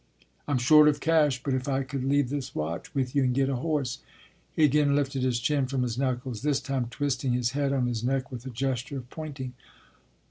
"I 0.47 0.51
m 0.53 0.57
short 0.57 0.87
of 0.87 0.99
cash, 0.99 1.43
but 1.43 1.53
if 1.53 1.67
I 1.67 1.83
could 1.83 2.03
leave 2.03 2.29
this 2.31 2.55
watch 2.55 2.95
with 2.95 3.15
you 3.15 3.23
and 3.23 3.35
get 3.35 3.49
a 3.49 3.57
horse" 3.57 3.99
He 4.55 4.63
again 4.63 4.95
lifted 4.95 5.21
his 5.21 5.39
chin 5.39 5.67
from 5.67 5.83
his 5.83 5.95
knuckles, 5.95 6.41
this 6.41 6.59
time 6.59 6.87
twisting 6.89 7.33
his 7.33 7.51
head 7.51 7.71
on 7.71 7.85
his 7.85 8.03
neck 8.03 8.31
with 8.31 8.43
a 8.47 8.49
gesture 8.49 8.97
of 8.97 9.11
pointing. 9.11 9.53